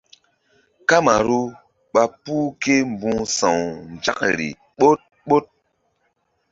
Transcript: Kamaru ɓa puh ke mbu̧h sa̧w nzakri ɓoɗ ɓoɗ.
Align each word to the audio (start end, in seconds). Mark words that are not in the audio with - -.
Kamaru 0.89 1.39
ɓa 1.93 2.03
puh 2.21 2.45
ke 2.61 2.73
mbu̧h 2.91 3.21
sa̧w 3.37 3.59
nzakri 3.93 4.49
ɓoɗ 4.79 4.99
ɓoɗ. 5.27 5.45